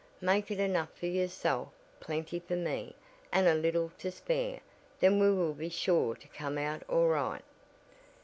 "Make 0.21 0.49
it 0.49 0.59
enough 0.59 0.89
for 0.97 1.05
yourself, 1.05 1.67
plenty 1.99 2.39
for 2.39 2.55
me, 2.55 2.95
and 3.31 3.47
a 3.47 3.53
little 3.53 3.91
to 3.99 4.09
spare. 4.09 4.61
Then 4.99 5.19
we 5.19 5.29
will 5.31 5.53
be 5.53 5.69
sure 5.69 6.15
to 6.15 6.27
come 6.29 6.57
out 6.57 6.81
all 6.89 7.05
right." 7.09 7.43